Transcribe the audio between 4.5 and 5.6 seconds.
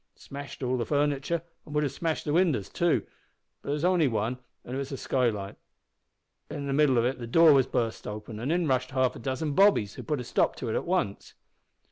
an' it was a skylight.